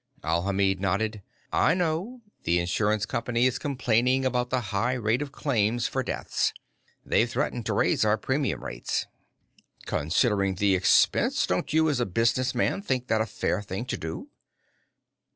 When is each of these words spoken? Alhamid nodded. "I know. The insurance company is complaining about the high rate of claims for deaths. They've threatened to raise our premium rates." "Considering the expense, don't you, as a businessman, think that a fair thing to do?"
Alhamid 0.23 0.79
nodded. 0.79 1.21
"I 1.53 1.75
know. 1.75 2.21
The 2.41 2.57
insurance 2.57 3.05
company 3.05 3.45
is 3.45 3.59
complaining 3.59 4.25
about 4.25 4.49
the 4.49 4.59
high 4.73 4.93
rate 4.93 5.21
of 5.21 5.31
claims 5.31 5.85
for 5.87 6.01
deaths. 6.01 6.53
They've 7.05 7.29
threatened 7.29 7.67
to 7.67 7.73
raise 7.73 8.03
our 8.03 8.17
premium 8.17 8.63
rates." 8.65 9.05
"Considering 9.85 10.55
the 10.55 10.73
expense, 10.73 11.45
don't 11.45 11.71
you, 11.71 11.87
as 11.87 11.99
a 11.99 12.07
businessman, 12.07 12.81
think 12.81 13.09
that 13.09 13.21
a 13.21 13.27
fair 13.27 13.61
thing 13.61 13.85
to 13.85 13.97
do?" 13.97 14.29